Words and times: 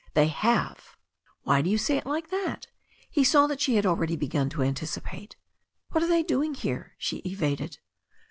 "They 0.15 0.29
have 0.29 0.77
V* 0.77 0.83
"Why 1.43 1.61
do 1.61 1.69
you 1.69 1.77
say 1.77 1.95
it 1.95 2.07
like 2.07 2.31
that?" 2.31 2.65
He 3.11 3.23
saw 3.23 3.45
that 3.45 3.61
she 3.61 3.75
had 3.75 3.85
already 3.85 4.15
begun 4.15 4.49
to 4.49 4.63
anticipate. 4.63 5.35
"What 5.91 6.03
are 6.03 6.07
they 6.09 6.23
doing 6.23 6.55
here?" 6.55 6.95
she 6.97 7.17
evaded. 7.23 7.77